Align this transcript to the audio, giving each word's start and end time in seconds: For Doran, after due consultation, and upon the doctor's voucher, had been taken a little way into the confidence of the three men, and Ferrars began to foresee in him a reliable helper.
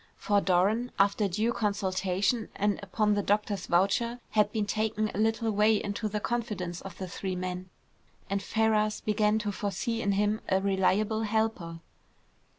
For 0.17 0.41
Doran, 0.41 0.91
after 0.97 1.27
due 1.27 1.53
consultation, 1.53 2.49
and 2.55 2.79
upon 2.81 3.13
the 3.13 3.21
doctor's 3.21 3.67
voucher, 3.67 4.19
had 4.31 4.51
been 4.51 4.65
taken 4.65 5.11
a 5.13 5.19
little 5.19 5.51
way 5.51 5.75
into 5.75 6.07
the 6.09 6.19
confidence 6.19 6.81
of 6.81 6.97
the 6.97 7.07
three 7.07 7.35
men, 7.35 7.69
and 8.27 8.41
Ferrars 8.41 9.01
began 9.01 9.37
to 9.37 9.51
foresee 9.51 10.01
in 10.01 10.13
him 10.13 10.41
a 10.49 10.59
reliable 10.59 11.21
helper. 11.21 11.81